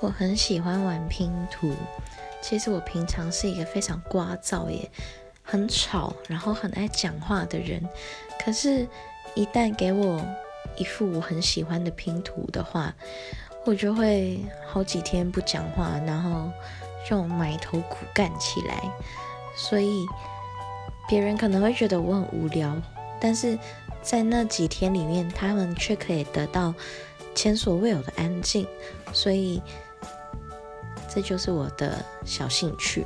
[0.00, 1.72] 我很喜欢玩拼图。
[2.42, 4.88] 其实我平常是一个非常聒噪也
[5.42, 7.82] 很吵，然后很爱讲话的人。
[8.44, 8.86] 可是，
[9.34, 10.24] 一旦给我
[10.76, 12.94] 一副我很喜欢的拼图的话，
[13.64, 14.38] 我就会
[14.68, 16.48] 好几天不讲话，然后
[17.08, 18.80] 就埋头苦干起来。
[19.56, 20.06] 所以，
[21.08, 22.80] 别人可能会觉得我很无聊，
[23.18, 23.58] 但是
[24.02, 26.72] 在那几天里面，他们却可以得到
[27.34, 28.68] 前所未有的安静。
[29.12, 29.60] 所以。
[31.16, 33.02] 这就是我的小兴趣。